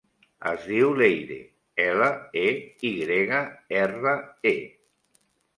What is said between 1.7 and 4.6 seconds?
ela, e, i grega, erra, e.